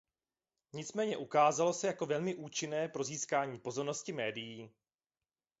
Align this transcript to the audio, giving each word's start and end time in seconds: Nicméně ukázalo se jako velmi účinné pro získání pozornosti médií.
Nicméně 0.73 1.17
ukázalo 1.17 1.73
se 1.73 1.87
jako 1.87 2.05
velmi 2.05 2.35
účinné 2.35 2.87
pro 2.89 3.03
získání 3.03 3.59
pozornosti 3.59 4.13
médií. 4.13 4.69